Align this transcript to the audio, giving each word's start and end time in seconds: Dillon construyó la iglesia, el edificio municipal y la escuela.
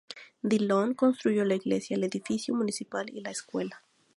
Dillon 0.41 0.95
construyó 0.95 1.45
la 1.45 1.53
iglesia, 1.53 1.95
el 1.95 2.03
edificio 2.05 2.55
municipal 2.55 3.05
y 3.13 3.21
la 3.21 3.29
escuela. 3.29 3.83